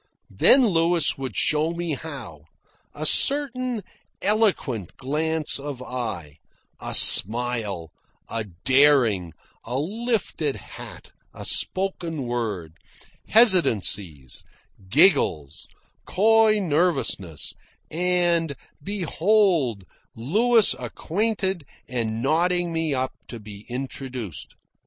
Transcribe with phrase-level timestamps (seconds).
[0.31, 2.45] Then Louis would show me how
[2.91, 3.83] a certain,
[4.19, 6.39] eloquent glance of eye,
[6.79, 7.91] a smile,
[8.27, 9.31] a daring,
[9.63, 12.73] a lifted hat, a spoken word,
[13.27, 14.43] hesitancies,
[14.89, 15.67] giggles,
[16.07, 17.53] coy nervousnesses
[17.91, 24.55] and, behold, Louis acquainted and nodding me up to be introduced.